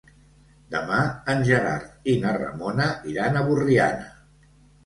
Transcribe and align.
Demà 0.75 1.01
en 1.33 1.43
Gerard 1.49 2.09
i 2.13 2.17
na 2.23 2.31
Ramona 2.39 2.89
iran 3.15 3.39
a 3.39 3.45
Borriana. 3.51 4.13